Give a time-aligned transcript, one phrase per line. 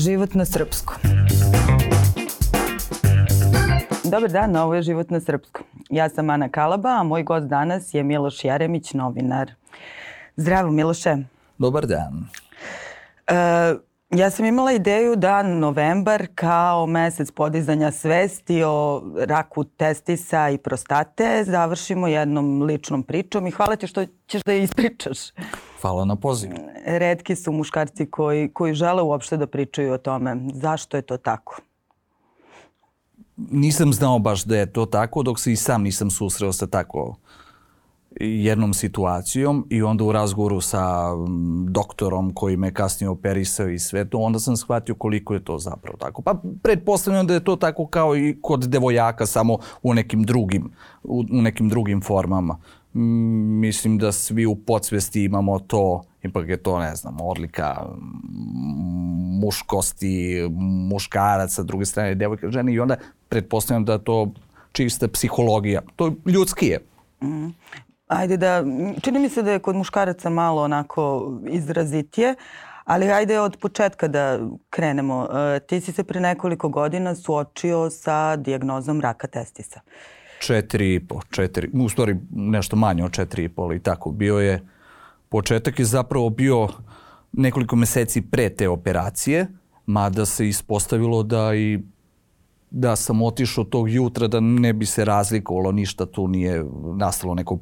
[0.00, 0.96] Život na srpskom.
[4.04, 5.66] Dobar dan, ovo je Život na srpskom.
[5.90, 9.52] Ja sam Ana Kalaba, a moj gost danas je Miloš Jeremić, novinar.
[10.36, 11.16] Zdravo, Miloše.
[11.58, 12.28] Dobar dan.
[13.26, 13.34] E,
[14.10, 21.44] ja sam imala ideju da novembar kao mesec podizanja svesti o raku testisa i prostate
[21.46, 25.18] završimo jednom ličnom pričom i hvala ti što ćeš da je ispričaš.
[25.80, 26.54] Hvala na pozivu.
[26.86, 30.36] Redki su muškarci koji, koji žele uopšte da pričaju o tome.
[30.54, 31.60] Zašto je to tako?
[33.36, 37.16] Nisam znao baš da je to tako, dok se i sam nisam susreo sa tako
[38.20, 41.10] jednom situacijom i onda u razgovoru sa
[41.68, 45.98] doktorom koji me kasnije operisao i sve to, onda sam shvatio koliko je to zapravo
[45.98, 46.22] tako.
[46.22, 50.72] Pa pretpostavljam da je to tako kao i kod devojaka, samo u nekim drugim,
[51.02, 52.58] u, nekim drugim formama
[52.92, 57.86] mislim da svi u podsvesti imamo to, ipak je to, ne znam, odlika
[59.40, 60.48] muškosti,
[60.90, 62.96] muškarac, sa druge strane devojka, žena i onda
[63.28, 64.32] pretpostavljam da to
[64.72, 65.80] čista psihologija.
[65.96, 66.78] To je ljudski je.
[67.22, 67.48] Mm.
[68.06, 68.64] Ajde da,
[69.00, 72.34] čini mi se da je kod muškaraca malo onako izrazitije,
[72.84, 74.38] ali ajde od početka da
[74.70, 75.28] krenemo.
[75.32, 79.80] E, ti si se pre nekoliko godina suočio sa diagnozom raka testisa.
[79.84, 84.10] Uh, 4,5, 4, u stvari nešto manje od 4,5 i tako.
[84.10, 84.66] Bio je,
[85.28, 86.68] početak je zapravo bio
[87.32, 89.46] nekoliko meseci pre te operacije,
[89.86, 91.78] mada se ispostavilo da i
[92.70, 96.64] da sam otišao tog jutra da ne bi se razlikovalo ništa tu nije
[96.96, 97.58] nastalo neko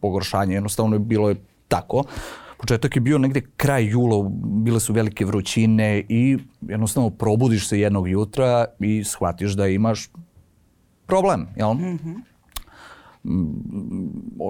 [0.00, 1.36] pogoršanje jednostavno je bilo je
[1.68, 2.04] tako
[2.58, 8.08] početak je bio negde kraj jula bile su velike vrućine i jednostavno probudiš se jednog
[8.08, 10.08] jutra i shvatiš da imaš
[11.06, 11.74] problem, jel?
[11.74, 12.34] Mm -hmm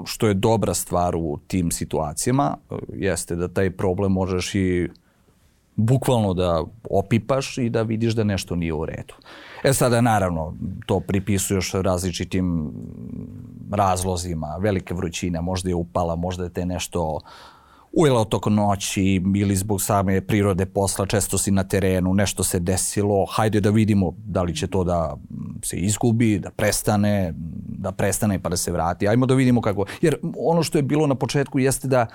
[0.05, 2.57] što je dobra stvar u tim situacijama
[2.93, 4.89] jeste da taj problem možeš i
[5.77, 9.15] bukvalno da opipaš i da vidiš da nešto nije u redu.
[9.65, 10.55] E sada naravno
[10.87, 12.73] to pripisuješ različitim
[13.70, 17.20] razlozima, velike vrućine, možda je upala, možda je te nešto
[17.97, 23.27] ujela toko noći ili zbog same prirode posla, često si na terenu, nešto se desilo,
[23.31, 25.17] hajde da vidimo da li će to da
[25.63, 27.35] se izgubi, da prestane,
[27.69, 29.09] da prestane pa da se vrati.
[29.09, 29.85] Ajmo da vidimo kako.
[30.01, 32.07] Jer ono što je bilo na početku jeste da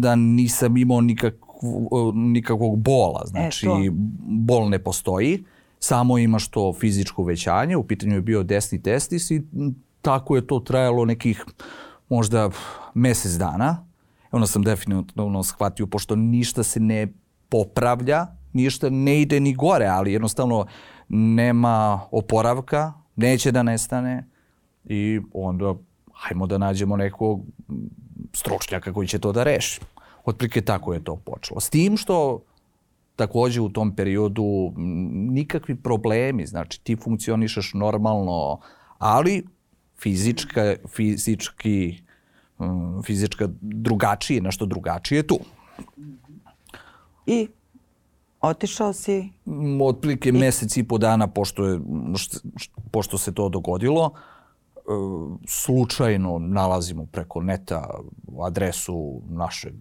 [0.00, 3.90] da nisam imao nikakvog, nikakvog bola, znači e,
[4.26, 5.44] bol ne postoji
[5.78, 9.42] samo imaš to fizičko uvećanje, u pitanju je bio desni testis i
[10.02, 11.44] tako je to trajalo nekih
[12.08, 12.50] možda
[12.94, 13.85] mesec dana.
[14.36, 17.12] Onda sam definitivno shvatio, pošto ništa se ne
[17.48, 20.66] popravlja, ništa ne ide ni gore, ali jednostavno
[21.08, 24.28] nema oporavka, neće da nestane
[24.84, 25.74] i onda
[26.12, 27.40] hajmo da nađemo nekog
[28.32, 29.80] stručnjaka koji će to da reši.
[30.24, 31.60] Otprilike tako je to počelo.
[31.60, 32.42] S tim što
[33.16, 34.72] takođe u tom periodu
[35.32, 38.60] nikakvi problemi, znači ti funkcionišeš normalno,
[38.98, 39.46] ali
[39.98, 42.05] fizička, fizički,
[43.04, 45.38] fizička drugačije, nešto drugačije tu.
[47.26, 47.48] I
[48.40, 49.28] otišao si?
[49.82, 50.32] Otprilike I...
[50.32, 51.80] mesec i po dana pošto, je,
[52.90, 54.10] pošto se to dogodilo,
[55.46, 57.90] slučajno nalazimo preko neta
[58.42, 59.74] adresu našeg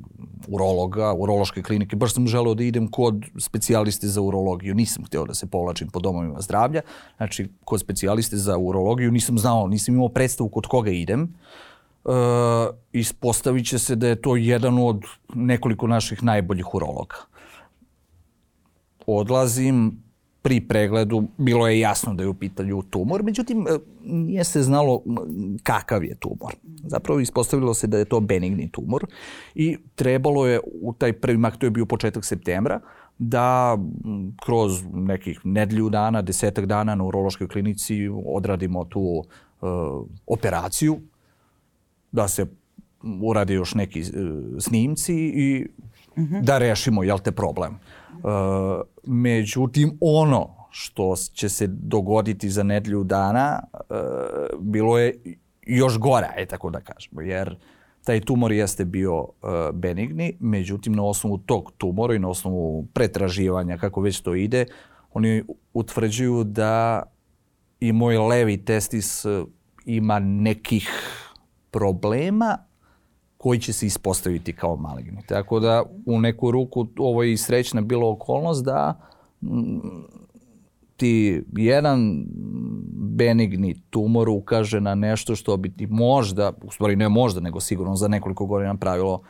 [0.47, 1.95] urologa, urološke klinike.
[1.95, 4.75] Baš sam želeo da idem kod specijaliste za urologiju.
[4.75, 6.81] Nisam hteo da se povlačim po domovima zdravlja.
[7.17, 11.33] Znači, kod specijaliste za urologiju nisam znao, nisam imao predstavu kod koga idem.
[12.05, 12.09] E,
[12.93, 15.03] ispostavit će se da je to jedan od
[15.35, 17.15] nekoliko naših najboljih urologa.
[19.07, 20.03] Odlazim,
[20.41, 25.03] pri pregledu bilo je jasno da je u pitanju tumor, međutim e, nije se znalo
[25.63, 26.53] kakav je tumor.
[26.83, 29.05] Zapravo ispostavilo se da je to benigni tumor
[29.55, 32.79] i trebalo je u taj prvi mak, to je bio početak septembra,
[33.17, 33.77] da
[34.45, 39.69] kroz nekih nedlju dana, desetak dana na urološkoj klinici odradimo tu uh,
[40.27, 40.99] operaciju,
[42.15, 42.45] da se
[43.21, 44.07] urade još neki uh,
[44.59, 45.67] snimci i
[46.15, 46.23] uh.
[46.23, 46.41] -huh.
[46.41, 47.73] da rešimo, jel te, problem.
[48.13, 48.21] Uh,
[49.03, 53.87] međutim, ono što će se dogoditi za nedlju dana uh,
[54.59, 55.13] bilo je
[55.67, 57.57] još gore, aj tako da kažemo, jer
[58.03, 59.29] taj tumor jeste bio uh,
[59.73, 64.65] benigni, međutim na osnovu tog tumora i na osnovu pretraživanja, kako već to ide,
[65.13, 67.03] oni utvrđuju da
[67.79, 69.25] i moj levi testis
[69.85, 70.89] ima nekih
[71.75, 72.57] problema
[73.37, 75.21] koji će se ispostaviti kao maligni.
[75.27, 78.99] Tako da u neku ruku ovo je i srećna bila okolnost da
[79.41, 79.79] mm,
[80.97, 82.25] ti jedan
[82.93, 87.95] benigni tumor ukaže na nešto što bi ti možda, u stvari ne možda, nego sigurno
[87.95, 89.21] za nekoliko godina pravilo,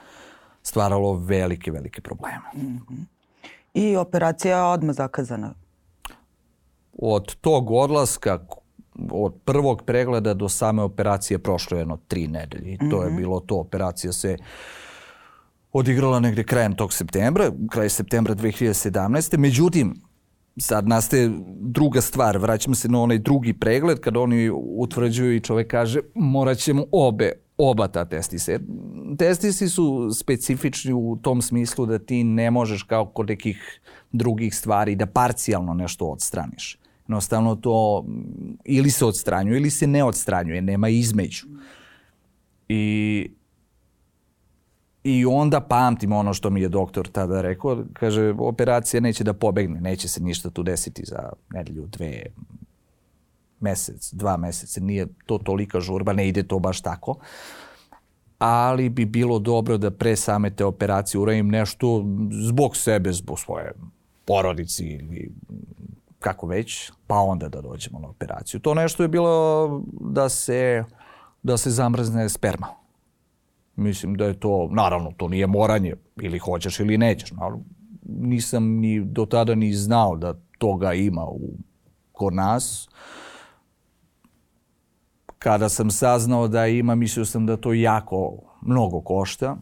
[0.63, 2.45] stvaralo velike, velike probleme.
[2.55, 3.05] Mm -hmm.
[3.73, 5.53] I operacija je odmah zakazana?
[6.97, 8.45] Od tog odlaska,
[9.11, 12.73] od prvog pregleda do same operacije prošlo je jedno tri nedelje.
[12.73, 13.03] I to mm -hmm.
[13.03, 13.17] je mhm.
[13.17, 13.55] bilo to.
[13.55, 14.37] Operacija se
[15.71, 19.37] odigrala negde krajem tog septembra, kraj septembra 2017.
[19.37, 19.95] Međutim,
[20.57, 25.71] sad nastaje druga stvar, vraćamo se na onaj drugi pregled kada oni utvrđuju i čovek
[25.71, 28.59] kaže morat ćemo obe oba ta testise.
[29.17, 33.81] Testisi su specifični u tom smislu da ti ne možeš kao kod nekih
[34.11, 36.77] drugih stvari da parcijalno nešto odstraniš.
[37.07, 38.05] Jednostavno to
[38.65, 41.47] ili se odstranjuje ili se ne odstranjuje, nema između.
[42.69, 43.29] I
[45.05, 49.81] I onda pamtim ono što mi je doktor tada rekao, kaže operacija neće da pobegne,
[49.81, 52.23] neće se ništa tu desiti za nedelju, dve,
[53.59, 57.15] mesec, dva meseca, nije to tolika žurba, ne ide to baš tako.
[58.39, 63.71] Ali bi bilo dobro da pre same te operacije uradim nešto zbog sebe, zbog svoje
[64.25, 65.31] porodici ili
[66.19, 68.59] kako već, pa onda da dođemo na operaciju.
[68.59, 70.83] To nešto je bilo da se,
[71.43, 72.67] da se zamrzne sperma
[73.75, 77.31] Mislim da je to, naravno, to nije moranje, ili hoćeš ili nećeš.
[77.31, 77.63] Naravno,
[78.05, 81.39] nisam ni do tada ni znao da toga ima u,
[82.11, 82.89] kod nas.
[85.39, 89.57] Kada sam saznao da ima, mislio sam da to jako mnogo košta,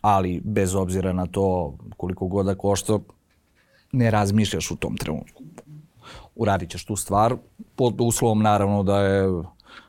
[0.00, 2.98] ali bez obzira na to koliko god da košta,
[3.96, 5.42] ne razmišljaš u tom trenutku.
[6.34, 7.36] Uradit ćeš tu stvar,
[7.76, 9.28] pod uslovom naravno da je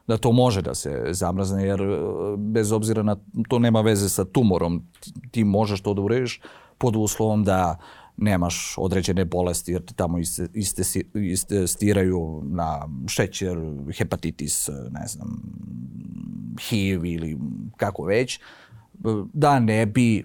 [0.07, 1.97] da to može da se zamrazne, jer e,
[2.37, 3.15] bez obzira na
[3.49, 4.83] to nema veze sa tumorom.
[5.31, 6.41] Ti možeš to da urediš
[6.77, 7.77] pod uslovom da
[8.17, 13.57] nemaš određene bolesti jer tamo iste, iste, iste stiraju na šećer,
[13.97, 15.41] hepatitis, ne znam,
[16.59, 17.37] HIV ili
[17.77, 18.39] kako već,
[19.33, 20.23] da ne bi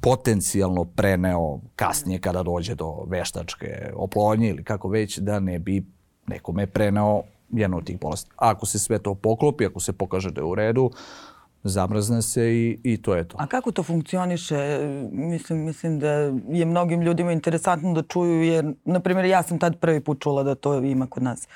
[0.00, 5.84] potencijalno preneo kasnije kada dođe do veštačke oplodnje ili kako već, da ne bi
[6.26, 8.30] nekome preneo jedna od tih bolesti.
[8.36, 10.90] Ako se sve to poklopi, ako se pokaže da je u redu,
[11.62, 13.36] zamrzne se i, i to je to.
[13.40, 14.78] A kako to funkcioniše?
[15.12, 16.10] Mislim, mislim da
[16.48, 20.42] je mnogim ljudima interesantno da čuju, jer, na primjer, ja sam tad prvi put čula
[20.42, 21.48] da to ima kod nas.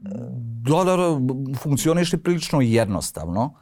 [0.00, 1.18] Da, da, da,
[1.58, 3.54] funkcioniše prilično jednostavno.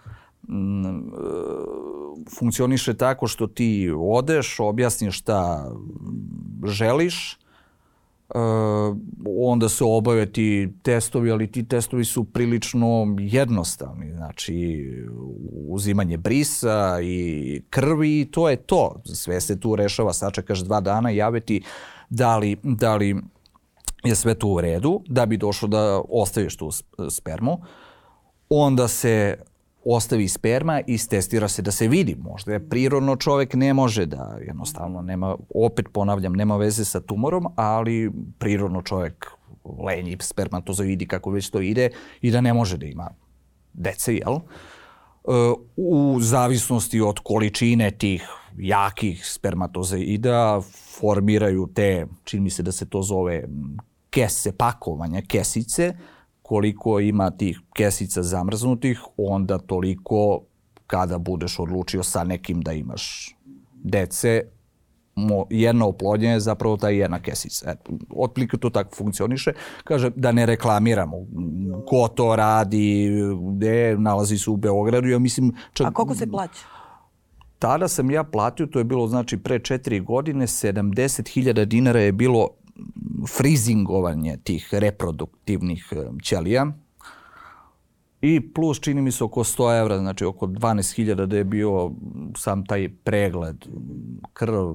[2.17, 5.71] E, funkcioniše tako što ti odeš, objasniš šta
[6.65, 7.39] želiš,
[8.29, 8.97] Uh,
[9.39, 14.13] onda se obave ti testovi, ali ti testovi su prilično jednostavni.
[14.13, 14.85] Znači,
[15.69, 19.03] uzimanje brisa i krvi i to je to.
[19.05, 21.63] Sve se tu rešava, sačekaš dva dana, jave ti
[22.11, 23.17] da li, da li
[24.05, 26.71] je sve tu u redu, da bi došlo da ostaviš tu
[27.11, 27.59] spermu.
[28.49, 29.37] Onda se
[29.87, 32.17] ostavi sperma i testira se da se vidi.
[32.21, 37.47] Možda je prirodno čovek ne može da, jednostavno, nema, opet ponavljam, nema veze sa tumorom,
[37.57, 39.27] ali prirodno čovek
[39.87, 41.91] lenji spermatozoidi, kako već to ide,
[42.21, 43.11] i da ne može da ima
[43.73, 44.35] dece, jel?
[44.35, 44.41] E,
[45.77, 48.29] u zavisnosti od količine tih
[48.59, 50.61] jakih spermatozoida
[51.01, 53.45] formiraju te, čini mi se da se to zove
[54.11, 55.95] kese pakovanja, kesice,
[56.47, 60.41] koliko ima tih kesica zamrznutih, onda toliko
[60.87, 63.35] kada budeš odlučio sa nekim da imaš
[63.75, 64.43] dece,
[65.15, 67.71] mo, jedna oplodnja je zapravo ta jedna kesica.
[67.71, 69.53] Eto, otprilike to tako funkcioniše.
[69.85, 71.17] Kaže da ne reklamiramo
[71.87, 73.11] ko to radi,
[73.53, 75.09] gde nalazi se u Beogradu.
[75.09, 76.61] Ja mislim, čak, A koliko se plaća?
[77.59, 82.49] Tada sam ja platio, to je bilo znači pre četiri godine, 70.000 dinara je bilo
[83.29, 86.67] frizingovanje tih reproduktivnih e, ćelija
[88.21, 91.91] i plus čini mi se oko 100 evra, znači oko 12.000 da je bio
[92.37, 93.57] sam taj pregled,
[94.33, 94.73] krv e,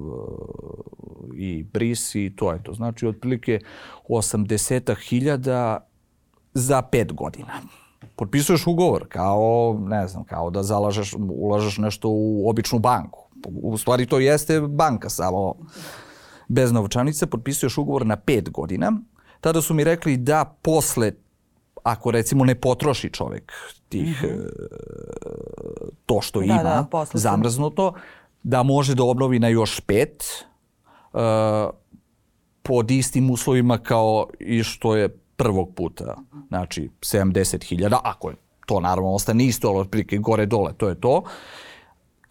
[1.36, 2.74] i bris i to je to.
[2.74, 3.60] Znači otprilike
[4.10, 5.77] 80.000
[6.53, 7.53] za 5 godina.
[8.15, 13.20] Potpisuješ ugovor kao, ne znam, kao da zalažeš, ulažeš nešto u običnu banku.
[13.62, 15.55] U stvari to jeste banka, samo
[16.51, 18.91] bez novčanice, potpisuješ ugovor na pet godina.
[19.41, 21.12] Tada su mi rekli da posle,
[21.84, 23.53] ako recimo ne potroši čovek
[23.89, 24.48] tih, mm -hmm.
[26.05, 27.93] to što da, ima da, zamrznuto,
[28.43, 30.24] da može da obnovi na još pet,
[31.13, 31.20] uh,
[32.63, 36.17] pod istim uslovima kao i što je prvog puta.
[36.48, 41.17] Znači, 70.000, ako je to naravno ostane isto, ali otprilike gore dole, to je to.
[41.17, 41.29] Uh,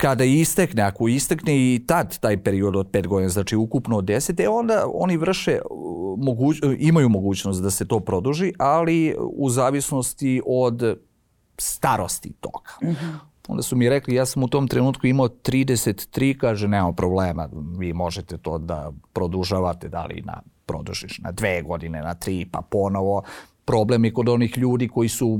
[0.00, 4.44] kada istekne, ako istekne i tad taj period od 5 godina, znači ukupno od 10,
[4.44, 9.50] e onda oni vrše, uh, moguć, uh, imaju mogućnost da se to produži, ali u
[9.50, 10.98] zavisnosti od
[11.58, 12.70] starosti toga.
[12.82, 13.30] Mm -hmm.
[13.48, 17.92] Onda su mi rekli, ja sam u tom trenutku imao 33, kaže, nema problema, vi
[17.92, 23.22] možete to da produžavate, da li na produžiš na dve godine, na tri, pa ponovo.
[23.64, 25.38] Problem je kod onih ljudi koji su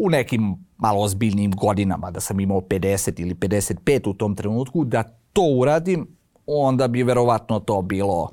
[0.00, 5.02] u nekim malo ozbiljnijim godinama, da sam imao 50 ili 55 u tom trenutku, da
[5.32, 6.06] to uradim,
[6.46, 8.30] onda bi verovatno to bilo,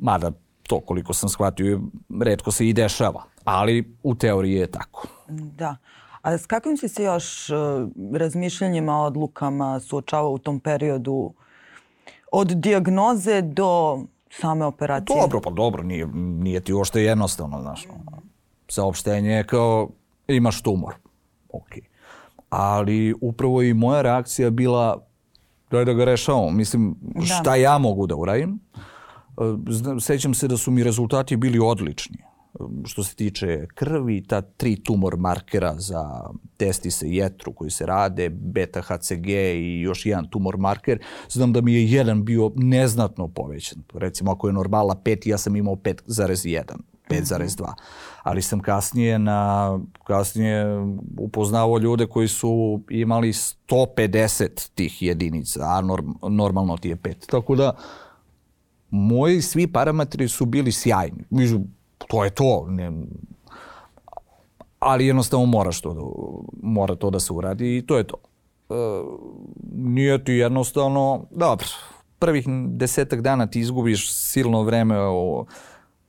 [0.00, 0.32] mada
[0.62, 1.80] to koliko sam shvatio,
[2.20, 5.06] redko se i dešava, ali u teoriji je tako.
[5.28, 5.76] Da.
[6.22, 7.56] A s kakvim si se još uh,
[8.12, 11.32] razmišljanjima, odlukama suočavao u tom periodu
[12.32, 15.20] od diagnoze do same operacije?
[15.20, 17.86] Dobro, pa dobro, nije, nije ti uopšte jednostavno, znaš.
[18.68, 19.88] Saopštenje je kao
[20.28, 20.94] imaš tumor.
[21.48, 21.70] Ok.
[22.48, 25.06] Ali upravo i moja reakcija bila
[25.70, 26.50] daj da ga rešavamo.
[26.50, 27.20] Mislim, da.
[27.20, 28.60] šta ja mogu da uradim?
[30.00, 32.18] Sećam se da su mi rezultati bili odlični
[32.84, 38.28] što se tiče krvi, ta tri tumor markera za testise i jetru koji se rade,
[38.28, 43.82] beta HCG i još jedan tumor marker, znam da mi je jedan bio neznatno povećan.
[43.94, 46.62] Recimo ako je normala 5, ja sam imao 5,1.
[47.10, 47.72] 5,2.
[48.22, 50.64] Ali sam kasnije na kasnije
[51.18, 57.30] upoznao ljude koji su imali 150 tih jedinica, a norm, normalno ti je 5.
[57.30, 57.76] Tako da
[58.90, 61.24] moji svi parametri su bili sjajni
[62.08, 62.66] to je to.
[62.68, 62.92] Ne,
[64.78, 66.00] ali jednostavno moraš to da,
[66.62, 68.16] mora to da se uradi i to je to.
[68.70, 68.74] E,
[69.72, 71.66] nije ti jednostavno, dobro,
[72.18, 75.44] prvih desetak dana ti izgubiš silno vreme o,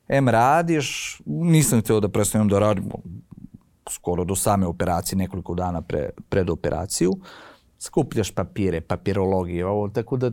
[0.08, 2.90] M radiš, nisam htio da prestanem da radim
[3.90, 7.14] skoro do same operacije, nekoliko dana pre, pred operaciju.
[7.80, 10.32] Skupljaš papire, papirologije, ovo, tako da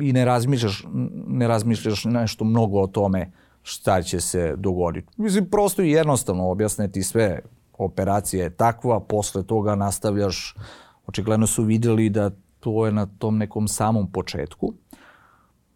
[0.00, 0.84] i ne razmišljaš,
[1.26, 3.30] ne razmišljaš nešto mnogo o tome
[3.62, 5.08] šta će se dogoditi.
[5.16, 7.40] Mislim, prosto i jednostavno objasniti sve.
[7.78, 10.54] Operacija je takva, posle toga nastavljaš,
[11.06, 12.30] očigledno su videli da
[12.60, 14.72] to je na tom nekom samom početku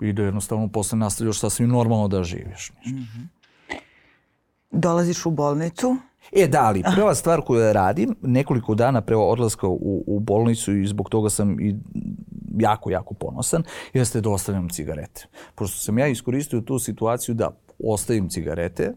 [0.03, 2.73] i da jednostavno posle nastavljaš sasvim normalno da živiš.
[2.87, 3.27] Mm -hmm.
[4.71, 5.97] Dolaziš u bolnicu?
[6.33, 10.77] E da, ali prva stvar koju ja radim, nekoliko dana pre odlaska u, u bolnicu
[10.77, 11.77] i zbog toga sam i
[12.59, 15.27] jako, jako ponosan, jeste da ostavljam cigarete.
[15.55, 18.93] Pošto sam ja iskoristio tu situaciju da ostavim cigarete,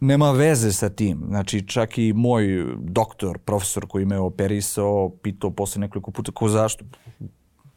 [0.00, 1.22] nema veze sa tim.
[1.28, 6.84] Znači, čak i moj doktor, profesor koji me operisao, pitao posle nekoliko puta ko zašto.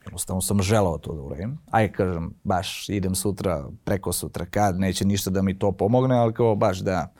[0.06, 1.58] Jednostavno sam želao to da uradim.
[1.72, 6.34] Aj, kažem, baš idem sutra, preko sutra, kad, neće ništa da mi to pomogne, ali
[6.34, 7.14] kao baš da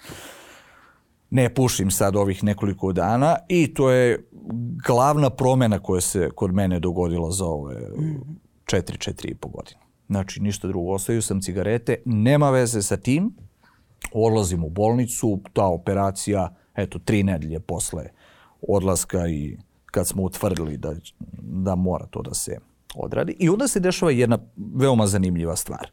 [1.30, 4.30] ne pušim sad ovih nekoliko dana i to je
[4.88, 7.76] glavna promena koja se kod mene dogodila za ove
[8.66, 9.80] četiri, četiri i po godine.
[10.08, 10.92] Znači, ništa drugo.
[10.92, 13.36] Ostavio sam cigarete, nema veze sa tim.
[14.12, 18.10] Odlazim u bolnicu, ta operacija, eto, tri nedelje posle
[18.62, 20.96] odlaska i kad smo utvrdili da,
[21.42, 22.58] da mora to da se
[22.96, 23.36] odradi.
[23.40, 24.38] I onda se dešava jedna
[24.76, 25.88] veoma zanimljiva stvar.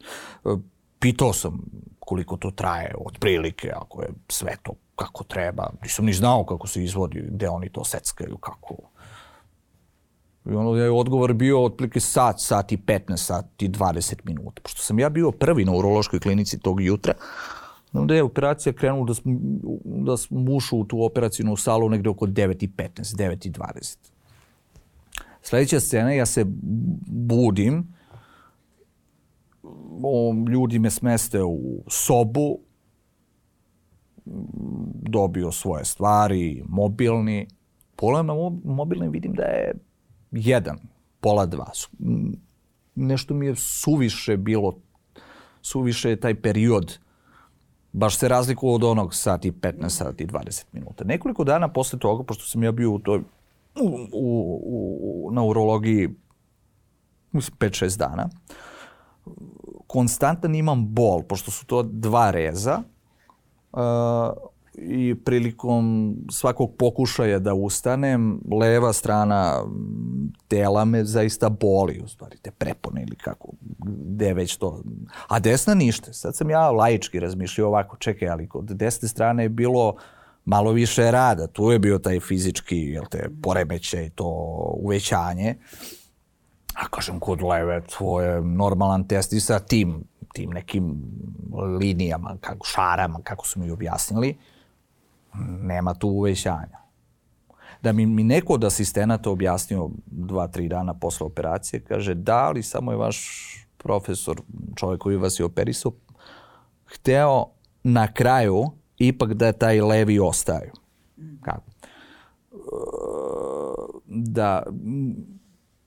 [0.99, 1.61] Pitao sam
[1.99, 5.69] koliko to traje, otprilike, ako je sve to kako treba.
[5.83, 8.75] Nisam ni znao kako se izvodi, gde oni to seckaju, kako
[10.45, 14.61] I ono je odgovor bio otprilike sat, sat i 15, sat i 20 minuta.
[14.61, 17.13] Pošto sam ja bio prvi na urološkoj klinici tog jutra,
[17.93, 19.33] onda je operacija krenula da smo,
[19.83, 20.39] da smo
[20.71, 23.97] u tu operacijnu salu negde oko 9 i 15, 9 i 20.
[25.41, 26.45] Sledeća scena, ja se
[27.07, 27.93] budim,
[30.03, 32.59] o, ljudi me smeste u sobu,
[35.01, 37.47] dobio svoje stvari, mobilni.
[37.95, 38.33] Pogledam na
[38.63, 39.73] mobilni vidim da je
[40.31, 40.79] jedan,
[41.19, 41.71] pola dva.
[42.95, 44.77] Nešto mi je suviše bilo,
[45.61, 46.99] suviše je taj period
[47.93, 51.03] baš se razlikovao od onog sati 15, sati 20 minuta.
[51.03, 53.21] Nekoliko dana posle toga, pošto sam ja bio u toj,
[53.79, 56.09] u, u, u, na urologiji,
[57.31, 58.29] mislim, 5-6 dana,
[59.87, 62.81] konstantan imam bol, pošto su to dva reza,
[63.71, 63.81] uh,
[64.73, 69.63] i prilikom svakog pokušaja da ustanem, leva strana
[70.47, 74.83] tela me zaista boli, u stvari, te prepone ili kako, gde već to.
[75.27, 76.13] A desna ništa.
[76.13, 79.95] Sad sam ja laički razmišljao ovako, čekaj, ali kod desne strane je bilo
[80.45, 81.47] malo više rada.
[81.47, 84.25] Tu je bio taj fizički, jel te, poremećaj, to
[84.77, 85.55] uvećanje.
[86.73, 91.01] A kažem, kod leve, to je normalan test i sa tim, tim nekim
[91.79, 94.37] linijama, kako, šarama, kako su mi objasnili
[95.61, 96.81] nema tu uvećanja.
[97.81, 102.63] Da mi, mi neko od asistenata objasnio dva, tri dana posle operacije, kaže da, ali
[102.63, 103.27] samo je vaš
[103.77, 104.41] profesor,
[104.75, 105.91] čovjek koji vas je operisao,
[106.85, 107.45] hteo
[107.83, 108.71] na kraju
[109.07, 110.71] ipak da taj levi ostaju.
[111.41, 111.71] Kako?
[114.05, 114.63] da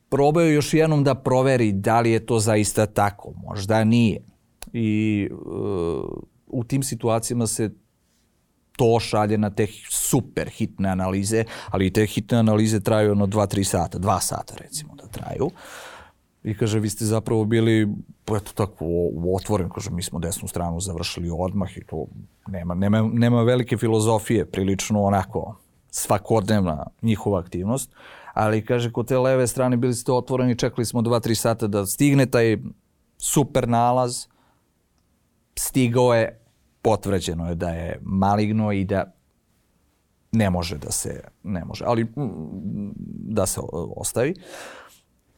[0.09, 3.33] probaju još jednom da proveri da li je to zaista tako.
[3.37, 4.21] Možda nije.
[4.73, 7.71] I uh, u tim situacijama se
[8.77, 13.99] to šalje na te super hitne analize, ali te hitne analize traju ono 2-3 sata,
[13.99, 15.51] 2 sata recimo da traju.
[16.45, 17.89] I kaže, vi ste zapravo bili,
[18.27, 18.87] eto tako,
[19.37, 22.07] otvoren, kaže, mi smo desnu stranu završili odmah i to
[22.49, 25.57] nema, nema, nema velike filozofije, prilično onako
[25.91, 27.91] svakodnevna njihova aktivnost,
[28.35, 32.27] ali kaže, kod te leve strane bili ste otvoreni, čekali smo 2-3 sata da stigne
[32.27, 32.59] taj
[33.19, 34.27] super nalaz,
[35.57, 36.41] stigao je,
[36.83, 39.15] potvrđeno je da je maligno i da
[40.33, 42.07] ne može da se, ne može, ali
[43.29, 43.61] da se
[43.97, 44.35] ostavi.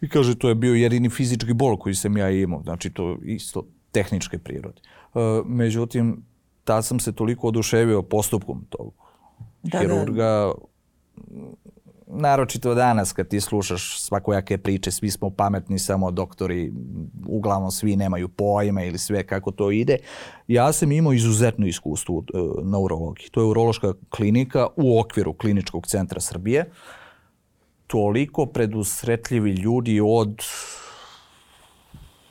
[0.00, 3.67] I kaže, to je bio jedini fizički bol koji sam ja imao, znači to isto
[3.93, 4.81] tehničke prirode.
[5.15, 6.23] E, međutim,
[6.65, 8.95] tad sam se toliko oduševio postupkom tog
[9.62, 10.53] da, hirurga, da
[12.07, 16.73] naročito danas kad ti slušaš svakojake priče, svi smo pametni, samo doktori,
[17.26, 19.97] uglavnom svi nemaju pojma ili sve kako to ide.
[20.49, 23.29] Ja sam imao izuzetno iskustvo e, na urologiji.
[23.31, 26.71] To je urološka klinika u okviru kliničkog centra Srbije.
[27.87, 30.43] Toliko predusretljivi ljudi od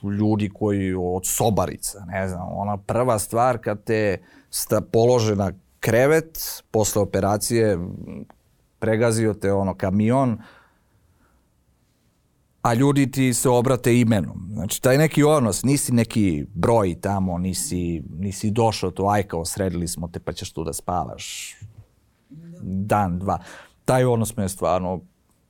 [0.02, 4.18] ljudi koji od sobarica, ne znam, ona prva stvar kad te
[4.50, 7.78] sta polože na krevet posle operacije
[8.78, 10.38] pregazio te ono kamion,
[12.62, 14.48] a ljudi ti se obrate imenom.
[14.52, 19.88] Znači, taj neki odnos, nisi neki broj tamo, nisi, nisi došao tu, aj kao sredili
[19.88, 21.56] smo te pa ćeš tu da spavaš
[22.62, 23.38] dan, dva.
[23.84, 25.00] Taj odnos me je stvarno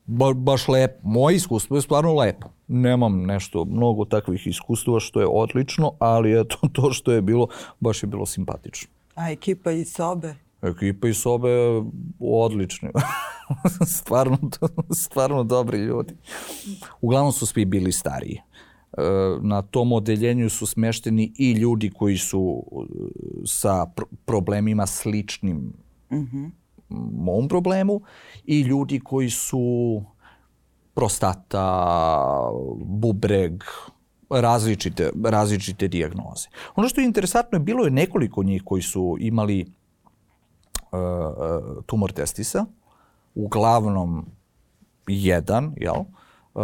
[0.07, 0.99] ba, baš lepo.
[1.03, 2.47] Moje iskustvo je stvarno lepo.
[2.67, 7.47] Nemam nešto, mnogo takvih iskustva što je odlično, ali eto, to što je bilo,
[7.79, 8.89] baš je bilo simpatično.
[9.15, 10.35] A ekipa iz sobe?
[10.61, 11.49] Ekipa iz sobe
[12.19, 12.89] odlični.
[13.97, 14.37] stvarno,
[14.93, 16.13] stvarno dobri ljudi.
[17.01, 18.41] Uglavnom su svi bili stariji.
[18.97, 19.01] E,
[19.41, 22.85] na tom odeljenju su smešteni i ljudi koji su e,
[23.45, 23.85] sa
[24.25, 25.57] problemima sličnim
[26.11, 26.49] mm -hmm.
[26.89, 28.01] Mom problemu
[28.45, 30.03] i ljudi koji su
[30.93, 33.63] prostata, bubreg,
[34.29, 36.47] različite, različite dijagnoze.
[36.75, 39.65] Ono što je interesantno je bilo je nekoliko njih koji su imali
[40.91, 42.65] uh, tumor testisa,
[43.35, 44.25] uglavnom
[45.07, 45.95] jedan, jel?
[46.53, 46.63] Uh,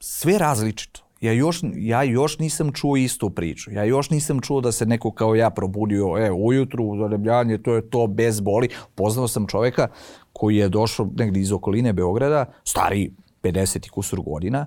[0.00, 1.07] sve različito.
[1.20, 3.72] Ja još, ja još nisam čuo istu priču.
[3.72, 7.90] Ja još nisam čuo da se neko kao ja probudio, e, ujutru, zarebljanje, to je
[7.90, 8.68] to, bez boli.
[8.94, 9.88] Poznao sam čoveka
[10.32, 13.10] koji je došao negdje iz okoline Beograda, stari
[13.42, 14.66] 50 i kusur godina,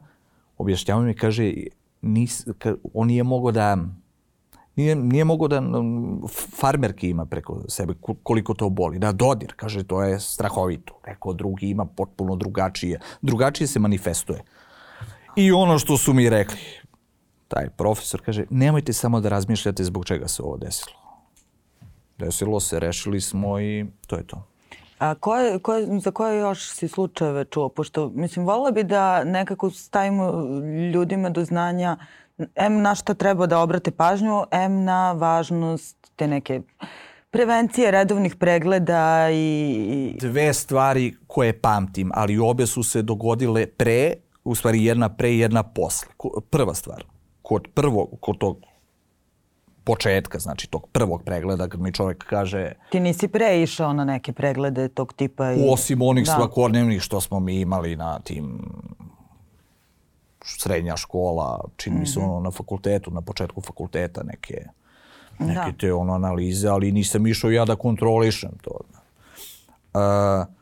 [0.58, 1.54] objašnjava mi, kaže,
[2.02, 3.78] nis, ka, on nije mogao da
[4.76, 5.62] nije, nije mogo da
[6.60, 9.00] farmerki ima preko sebe koliko to boli.
[9.00, 11.00] Da, dodir, kaže, to je strahovito.
[11.08, 13.00] Neko drugi ima potpuno drugačije.
[13.22, 14.44] Drugačije se manifestuje.
[15.36, 16.60] I ono što su mi rekli,
[17.48, 20.96] taj profesor kaže, nemojte samo da razmišljate zbog čega se ovo desilo.
[22.18, 24.48] Desilo se, rešili smo i to je to.
[25.00, 27.70] A koje, koje, za koje još si slučajeve čuo?
[27.70, 30.32] Pošto, mislim, volila bi da nekako stavimo
[30.94, 31.98] ljudima do znanja
[32.56, 36.62] M na šta treba da obrate pažnju, M na važnost te neke
[37.32, 40.16] prevencije redovnih pregleda i...
[40.20, 45.40] Dve stvari koje pamtim, ali obe su se dogodile pre, u stvari jedna pre i
[45.40, 46.08] jedna posle.
[46.50, 47.06] Prva stvar,
[47.42, 48.58] kod prvog, kod tog
[49.84, 52.72] početka, znači tog prvog pregleda, kad mi čovjek kaže...
[52.92, 55.52] Ti nisi pre išao na neke preglede tog tipa?
[55.52, 55.68] I...
[55.70, 56.32] Osim onih da.
[56.32, 58.60] svakodnevnih što smo mi imali na tim
[60.46, 62.30] srednja škola, čini mi se mhm.
[62.30, 64.66] ono na fakultetu, na početku fakulteta neke,
[65.40, 65.78] neke da.
[65.80, 68.80] te ono analize, ali nisam išao ja da kontrolišem to.
[69.94, 70.61] Uh,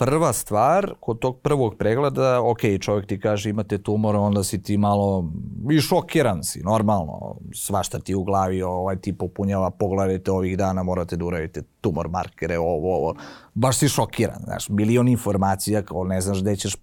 [0.00, 4.76] prva stvar, kod tog prvog pregleda, ok, čovjek ti kaže imate tumor, onda si ti
[4.76, 5.24] malo
[5.70, 11.16] i šokiran si, normalno, svašta ti u glavi, ovaj ti popunjava, pogledajte ovih dana, morate
[11.16, 13.14] da uradite tumor markere, ovo, ovo,
[13.54, 16.76] baš si šokiran, znaš, milion informacija, kao ne znaš gde ćeš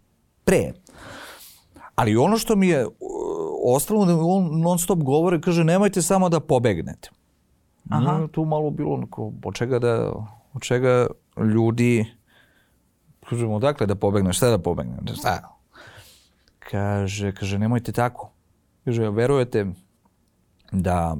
[0.43, 0.73] pre.
[1.95, 2.88] Ali ono što mi je
[3.65, 7.10] ostalo, da on non stop govore, kaže, nemojte samo da pobegnete.
[7.89, 8.17] Aha.
[8.17, 10.13] No, tu malo bilo onako, od čega da,
[10.53, 11.08] od čega
[11.53, 12.16] ljudi,
[13.29, 15.57] kažemo, odakle da pobegneš, šta da pobegneš, šta?
[16.59, 18.31] Kaže, kaže, nemojte tako.
[18.85, 19.65] Kaže, verujete
[20.71, 21.17] da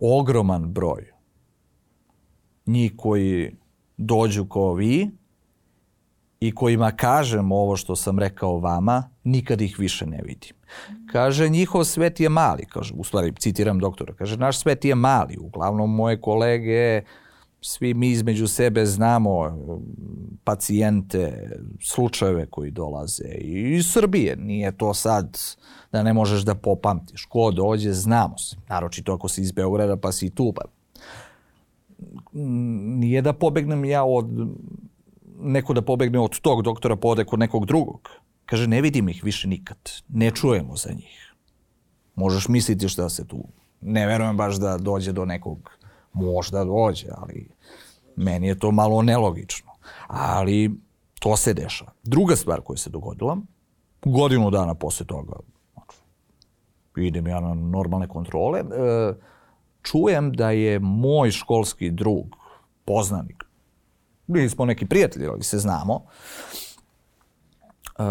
[0.00, 1.12] ogroman broj
[2.66, 3.56] njih koji
[3.96, 5.10] dođu kao vi,
[6.40, 10.56] i kojima kažem ovo što sam rekao vama, nikad ih više ne vidim.
[11.12, 15.36] Kaže, njihov svet je mali, kaže, u stvari citiram doktora, kaže, naš svet je mali,
[15.40, 17.02] uglavnom moje kolege
[17.60, 19.50] svi mi između sebe znamo e,
[20.44, 21.50] pacijente,
[21.82, 24.36] slučajeve koji dolaze i iz Srbije.
[24.36, 25.38] Nije to sad
[25.92, 27.24] da ne možeš da popamtiš.
[27.24, 28.56] Ko dođe, znamo se.
[28.68, 30.52] Naročito ako si iz Beograda pa si tu.
[30.52, 30.62] Pa.
[32.32, 34.26] Nije da pobegnem ja od
[35.40, 38.08] neko da pobegne od tog doktora pa ode kod nekog drugog.
[38.46, 39.78] Kaže, ne vidim ih više nikad.
[40.08, 41.34] Ne čujemo za njih.
[42.14, 43.44] Možeš misliti šta se tu...
[43.80, 45.77] Ne verujem baš da dođe do nekog
[46.18, 47.48] Možda dođe, ali
[48.16, 49.72] meni je to malo nelogično.
[50.06, 50.70] Ali
[51.20, 51.92] to se dešava.
[52.02, 53.36] Druga stvar koja se dogodila,
[54.04, 55.32] godinu dana posle toga,
[56.96, 58.64] idem ja na normalne kontrole, e,
[59.82, 62.36] čujem da je moj školski drug,
[62.84, 63.44] poznanik,
[64.26, 66.02] bili smo neki prijatelji, ali se znamo,
[67.98, 68.02] e,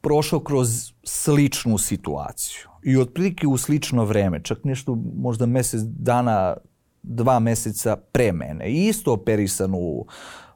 [0.00, 6.56] prošao kroz sličnu situaciju i otprilike u slično vreme, čak nešto možda mesec dana,
[7.02, 8.70] dva meseca pre mene.
[8.70, 10.06] I isto operisan u, u,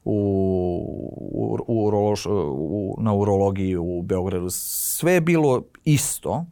[0.05, 4.51] u, u, urološ, u, na urologiji u Beogradu.
[4.51, 6.47] Sve je bilo isto,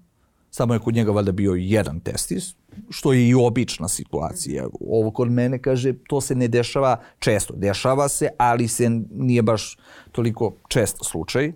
[0.50, 2.54] samo je kod njega valjda bio jedan testis,
[2.90, 4.66] što je i obična situacija.
[4.88, 7.54] Ovo kod mene kaže, to se ne dešava često.
[7.56, 9.78] Dešava se, ali se nije baš
[10.12, 11.52] toliko često slučaj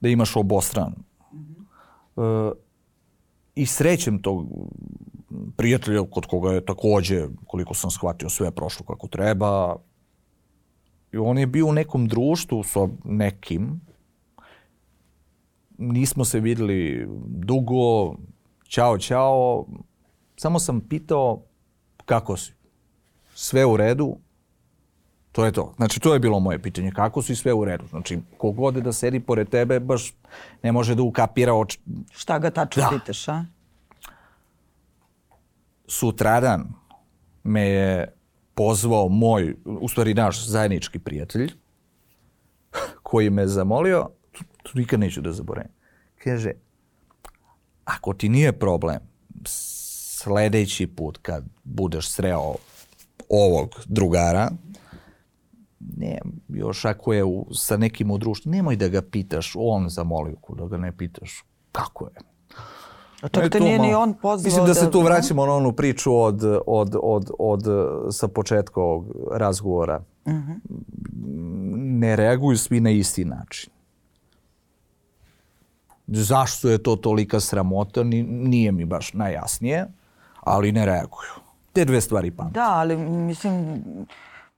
[0.00, 0.92] da imaš obostran.
[1.32, 1.36] Mm
[2.16, 2.50] -hmm.
[2.50, 2.67] e,
[3.58, 4.46] i srećem tog
[5.56, 9.76] prijatelja kod koga je takođe, koliko sam shvatio, sve prošlo kako treba.
[11.12, 13.80] I on je bio u nekom društvu sa nekim.
[15.78, 18.14] Nismo se videli dugo.
[18.68, 19.66] Ćao, ćao.
[20.36, 21.42] Samo sam pitao
[22.04, 22.52] kako si.
[23.34, 24.16] Sve u redu?
[25.38, 25.72] To je to.
[25.76, 26.90] Znači, to je bilo moje pitanje.
[26.90, 27.86] Kako su i sve u redu?
[27.86, 30.12] Znači, kogod da sedi pored tebe, baš
[30.62, 31.78] ne može da ukapira oč...
[32.10, 32.98] Šta ga tačno da.
[32.98, 33.44] pitaš, a?
[35.86, 36.66] Sutradan
[37.44, 38.12] me je
[38.54, 41.52] pozvao moj, u stvari naš zajednički prijatelj,
[43.02, 44.08] koji me zamolio,
[44.62, 45.70] to nikad neću da zaboravim.
[46.24, 46.52] Kaže,
[47.84, 49.00] ako ti nije problem,
[49.46, 52.54] sledeći put kad budeš sreo
[53.28, 54.50] ovog drugara,
[55.80, 60.36] ne, još ako je u, sa nekim u društvu, nemoj da ga pitaš, on zamolio,
[60.48, 62.12] da ga ne pitaš kako je.
[63.22, 65.72] A čak te nije ni on pozvao Mislim da, da se tu vraćamo na onu
[65.72, 67.62] priču od, od, od, od,
[68.10, 70.02] sa početka ovog razgovora.
[70.24, 70.52] Uh mhm.
[70.52, 70.58] -huh.
[72.00, 73.70] Ne reaguju svi na isti način.
[76.06, 79.86] Zašto je to tolika sramota, nije mi baš najjasnije,
[80.40, 81.30] ali ne reaguju.
[81.72, 82.52] Te dve stvari pamtim.
[82.52, 83.82] Da, ali mislim,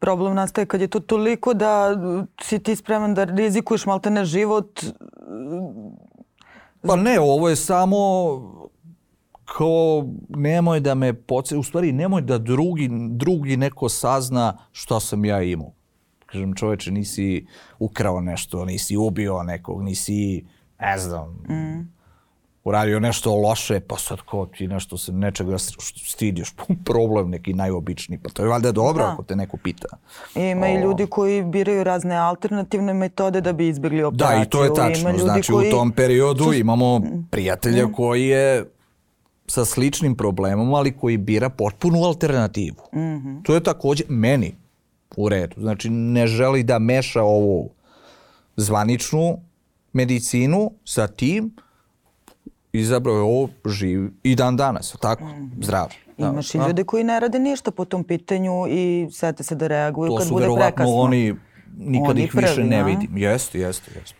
[0.00, 1.96] problem nastaje kad je to toliko da
[2.42, 4.84] si ti spreman da rizikuješ malte ne život.
[6.82, 7.98] Pa ne, ovo je samo
[9.44, 15.24] kao nemoj da me poce, u stvari nemoj da drugi, drugi neko sazna šta sam
[15.24, 15.72] ja imao.
[16.26, 17.46] Kažem čoveče, nisi
[17.78, 20.44] ukrao nešto, nisi ubio nekog, nisi,
[20.80, 21.99] ne znam, mm
[22.64, 25.58] uradio nešto loše, pa sad ko ti nešto se nečega
[26.06, 29.12] stidiš, problem neki najobičniji, pa to je valjda dobro da.
[29.12, 29.88] ako te neko pita.
[30.36, 30.68] I ima o...
[30.68, 34.38] i ljudi koji biraju razne alternativne metode da bi izbjegli operaciju.
[34.38, 35.18] Da, i to je tačno.
[35.18, 35.68] Znači koji...
[35.68, 37.92] u tom periodu imamo prijatelja mm.
[37.92, 38.64] koji je
[39.46, 42.82] sa sličnim problemom, ali koji bira potpunu alternativu.
[42.94, 43.42] Mm -hmm.
[43.42, 44.54] To je takođe meni
[45.16, 45.60] u redu.
[45.60, 47.70] Znači ne želi da meša ovu
[48.56, 49.38] zvaničnu
[49.92, 51.56] medicinu sa tim,
[52.72, 55.62] izabrao je ovo živ i dan danas, tako, mm.
[55.62, 55.88] zdrav.
[56.18, 56.28] Da.
[56.28, 60.10] Imaš i ljude koji ne rade ništa po tom pitanju i sete se da reaguju
[60.10, 60.84] to kad bude prekasno.
[60.84, 61.34] To su oni,
[61.78, 63.18] nikad oni ih prvi, više ne vidim.
[63.18, 64.16] Jeste, jeste, jeste.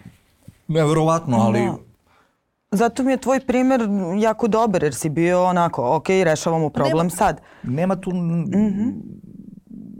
[0.68, 1.60] Neverovatno, ali...
[1.60, 1.76] Da.
[2.72, 3.80] Zato mi je tvoj primer
[4.20, 7.40] jako dobar jer si bio onako, ok, rešavamo problem nema, sad.
[7.62, 8.92] Nema tu mm -hmm.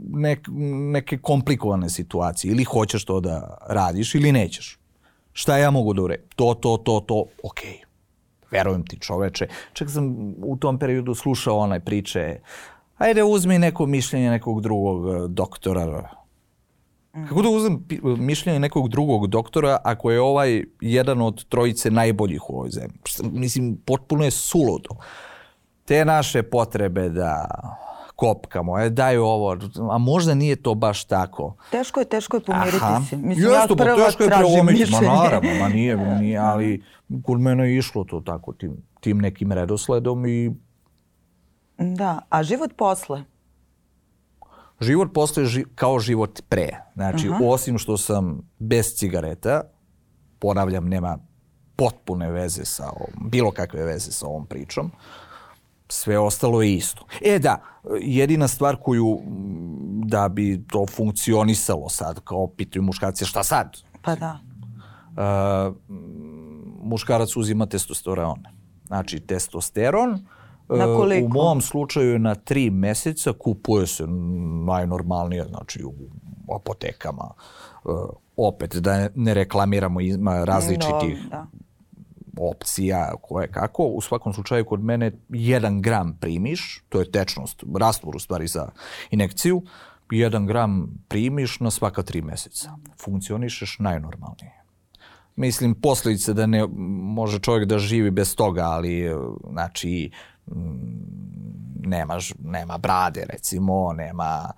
[0.09, 0.47] nek,
[0.91, 2.51] neke komplikovane situacije.
[2.51, 4.79] Ili hoćeš to da radiš ili nećeš.
[5.33, 6.27] Šta ja mogu da uredim?
[6.35, 7.71] To, to, to, to, okej.
[7.71, 7.90] Okay
[8.51, 9.47] verujem ti čoveče.
[9.73, 12.39] Čak sam u tom periodu slušao onaj priče,
[12.97, 16.09] ajde uzmi neko mišljenje nekog drugog e, doktora.
[17.29, 17.85] Kako da uzmem
[18.17, 22.97] mišljenje nekog drugog doktora ako je ovaj jedan od trojice najboljih u ovoj zemlji?
[23.23, 24.89] Mislim, potpuno je suludo.
[25.85, 27.47] Te naše potrebe da
[28.21, 29.57] kopkamo, e, daj ovo,
[29.91, 31.55] a možda nije to baš tako.
[31.71, 33.01] Teško je, teško je pomiriti Aha.
[33.09, 33.17] se.
[33.17, 36.83] Mislim, Jesto, ja prva teško je prelomiti, ma naravno, ma nije, nije, ali
[37.23, 40.51] kod mene je išlo to tako, tim, tim nekim redosledom i...
[41.77, 43.23] Da, a život posle?
[44.81, 46.69] Život posle je ži, kao život pre.
[46.93, 47.53] Znači, uh -huh.
[47.53, 49.61] osim što sam bez cigareta,
[50.39, 51.17] ponavljam, nema
[51.75, 54.91] potpune veze sa ovom, bilo kakve veze sa ovom pričom,
[55.91, 57.05] Sve ostalo je isto.
[57.21, 57.61] E da,
[58.01, 59.19] jedina stvar koju
[60.05, 63.77] da bi to funkcionisalo sad kao pitaju muškarci, šta sad?
[64.01, 64.39] Pa da.
[65.11, 65.75] Uh,
[66.83, 68.43] muškarac uzima testosteron.
[68.87, 70.25] Znači testosteron
[70.69, 71.25] Na koliko?
[71.25, 74.07] u mom slučaju na tri meseca kupuje se
[74.65, 75.93] najnormalnije, znači u
[76.55, 77.31] apotekama.
[77.83, 77.91] Uh,
[78.37, 81.47] opet da ne reklamiramo, ima različitih No, da.
[82.37, 83.83] Opcija koje kako.
[83.83, 88.69] U svakom slučaju kod mene jedan gram primiš, to je tečnost, rastvor u stvari za
[89.11, 89.61] inekciju,
[90.11, 92.77] jedan gram primiš na svaka tri meseca.
[93.03, 94.61] Funkcionišeš najnormalnije.
[95.35, 96.67] Mislim, posljedice da ne
[97.15, 99.09] može čovjek da živi bez toga, ali
[99.51, 100.11] znači
[100.47, 101.11] mm,
[102.43, 104.51] nema, brade recimo, nema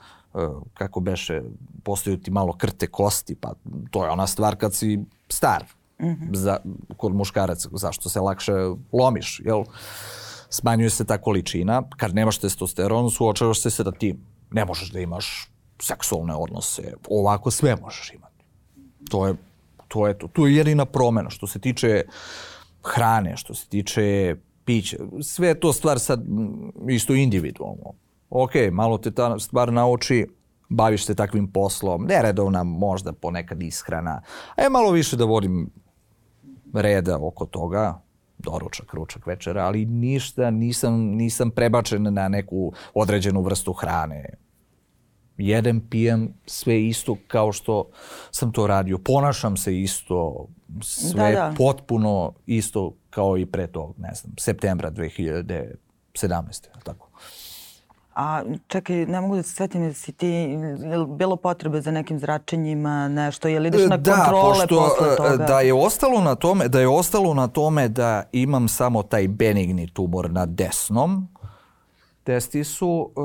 [0.73, 1.41] kako beše,
[1.83, 3.53] postaju ti malo krte kosti, pa
[3.91, 5.63] to je ona stvar kad si star.
[6.33, 6.57] Za,
[6.97, 8.53] kod muškaraca, zašto se lakše
[8.93, 9.63] lomiš, jel?
[10.49, 14.19] Smanjuje se ta količina, kad nemaš testosteron, suočavaš se sa tim.
[14.51, 15.49] Ne možeš da imaš
[15.81, 18.45] seksualne odnose, ovako sve možeš imati.
[19.09, 19.35] To je
[19.87, 20.07] to.
[20.07, 20.27] Je to.
[20.27, 22.03] Tu je jedina promena što se tiče
[22.83, 24.35] hrane, što se tiče
[24.65, 24.97] pića.
[25.21, 27.93] Sve je to stvar sad mm, isto individualno.
[28.29, 30.27] Ok, malo te ta stvar nauči,
[30.69, 34.21] baviš se takvim poslom, neredovna možda ponekad ishrana,
[34.55, 35.69] a je malo više da vodim
[36.73, 38.01] reda oko toga,
[38.37, 44.25] doručak, ručak, večera, ali ništa, nisam, nisam prebačen na neku određenu vrstu hrane.
[45.37, 47.89] Jedem, pijem sve isto kao što
[48.31, 48.97] sam to radio.
[48.97, 50.47] Ponašam se isto,
[50.81, 51.53] sve Da, da.
[51.57, 55.75] potpuno isto kao i pre tog, ne znam, septembra 2017.
[56.23, 57.09] jel Tako.
[58.15, 61.91] A čekaj, ne mogu da se svetim da si ti, je li bilo potrebe za
[61.91, 65.45] nekim zračenjima, nešto, je li ideš na kontrole posle e, toga?
[65.45, 69.87] da je ostalo na tome da je ostalo na tome da imam samo taj benigni
[69.87, 71.27] tumor na desnom
[72.23, 73.19] testisu e,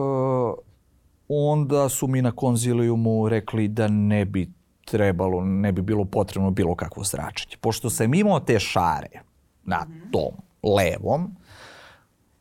[1.28, 4.48] onda su mi na konzilijumu rekli da ne bi
[4.84, 7.56] trebalo, ne bi bilo potrebno bilo kakvo zračenje.
[7.60, 9.20] Pošto sam imao te šare
[9.64, 11.36] na tom levom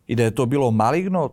[0.07, 1.29] i da je to bilo maligno,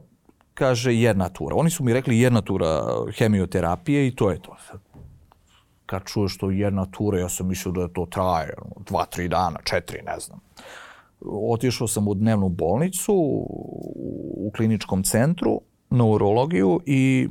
[0.54, 1.56] kaže jedna tura.
[1.56, 2.82] Oni su mi rekli jedna tura
[3.18, 4.56] hemioterapije i to je to.
[5.86, 8.54] Kad čuješ to jedna tura, ja sam mislio da to traje
[8.86, 10.40] dva, tri dana, četiri, ne znam.
[11.50, 13.14] Otišao sam u dnevnu bolnicu
[14.36, 17.28] u kliničkom centru na urologiju i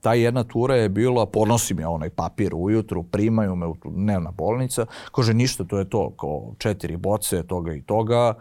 [0.00, 4.86] ta jedna tura je bila, podnosim ja onaj papir ujutru, primaju me u dnevna bolnica,
[5.12, 8.34] kaže ništa, to je to, kao četiri boce toga i toga,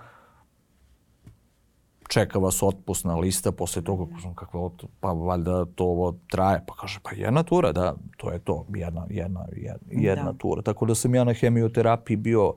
[2.08, 7.00] čeka vas otpusna lista, posle toga, kažem, kakva, pa valjda to ovo traje, pa kaže,
[7.04, 10.38] pa jedna tura, da, to je to, jedna, jedna, jedna, jedna Da.
[10.38, 10.62] tura.
[10.62, 12.54] Tako da sam ja na hemioterapiji bio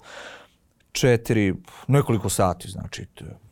[0.92, 1.54] četiri,
[1.86, 3.06] nekoliko sati, znači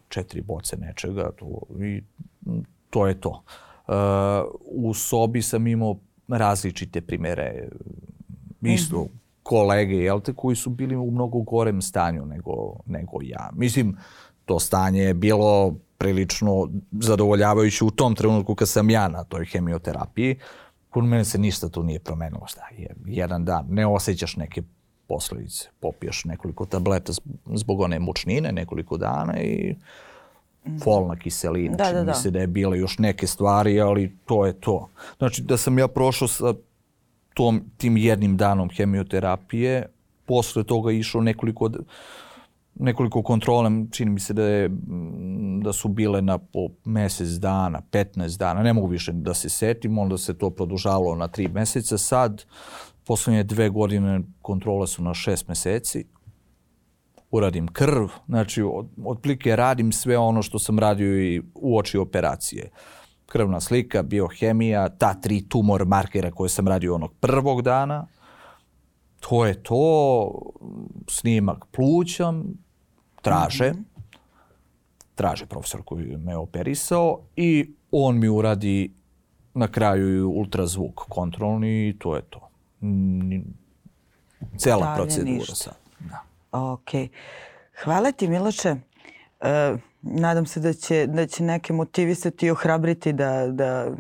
[0.09, 2.03] četiri boce nečega to, i
[2.47, 3.43] mm, to je to.
[3.89, 3.95] Uh,
[4.65, 5.97] u sobi sam imao
[6.29, 7.69] različite primere,
[8.63, 9.07] isto
[9.43, 13.51] kolege, jel te, koji su bili u mnogo gorem stanju nego, nego ja.
[13.53, 13.97] Mislim,
[14.45, 20.39] to stanje je bilo prilično zadovoljavajuće u tom trenutku kad sam ja na toj hemioterapiji.
[20.91, 22.47] Kod mene se ništa tu nije promenilo.
[22.47, 22.95] Šta je?
[23.07, 24.63] Jedan dan ne osjećaš neke
[25.07, 25.69] posledice.
[25.81, 27.13] Popiješ nekoliko tableta
[27.55, 29.75] zbog one mučnine nekoliko dana i
[30.83, 31.77] folna kiselina.
[31.77, 32.15] Da, Čini da, mi da.
[32.15, 34.89] se da je bile još neke stvari, ali to je to.
[35.19, 36.55] Znači da sam ja prošao sa
[37.35, 39.87] tom, tim jednim danom hemioterapije,
[40.27, 41.71] posle toga išao nekoliko,
[42.79, 44.71] nekoliko kontrola, čini mi se da, je,
[45.63, 49.99] da su bile na po mesec dana, 15 dana, ne mogu više da se setim,
[49.99, 51.99] onda se to produžalo na tri meseca.
[51.99, 52.45] Sad,
[53.05, 56.05] poslednje dve godine kontrole su na šest meseci,
[57.31, 62.71] uradim krv, znači od, otplike radim sve ono što sam radio i u oči operacije.
[63.27, 68.07] Krvna slika, biohemija, ta tri tumor markera koje sam radio onog prvog dana,
[69.21, 70.33] to je to,
[71.09, 72.33] snimak pluća,
[73.31, 73.73] traže,
[75.15, 78.93] traže profesor koji me operisao i on mi uradi
[79.55, 82.49] na kraju ultrazvuk kontrolni i to je to.
[84.59, 85.55] Cela Dalje procedura ništa.
[85.55, 85.75] sad.
[86.01, 86.23] Da.
[86.53, 86.89] Ok.
[87.85, 88.77] Hvala ti Miloše.
[89.41, 93.91] E, nadam se da će, da će neke motivisati i ohrabriti da, da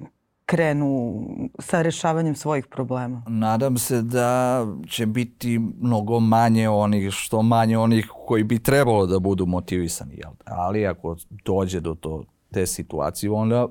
[0.47, 1.23] krenu
[1.59, 3.23] sa rešavanjem svojih problema.
[3.29, 9.19] Nadam se da će biti mnogo manje onih, što manje onih koji bi trebalo da
[9.19, 10.15] budu motivisani.
[10.15, 10.33] Jel?
[10.45, 13.69] Ali ako dođe do to, te situacije, onda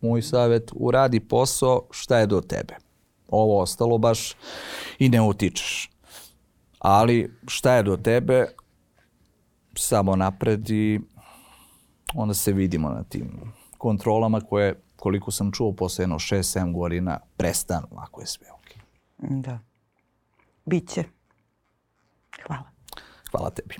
[0.00, 2.74] moj savjet, uradi posao šta je do tebe.
[3.28, 4.34] Ovo ostalo baš
[4.98, 5.90] i ne utičeš.
[6.78, 8.46] Ali šta je do tebe,
[9.74, 11.00] samo napred i
[12.14, 14.74] onda se vidimo na tim kontrolama koje,
[15.06, 18.80] koliko sam čuo, posle jedno 6-7 godina prestanu ako je sve ok.
[19.18, 19.58] Da.
[20.64, 21.04] Biće.
[22.46, 22.70] Hvala.
[23.30, 23.76] Hvala tebi.